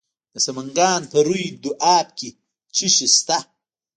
د 0.33 0.35
سمنګان 0.45 1.01
په 1.11 1.17
روی 1.27 1.45
دو 1.63 1.71
اب 1.97 2.07
کې 2.17 2.29
څه 2.75 2.85
شی 2.95 3.07
شته؟ 3.17 3.37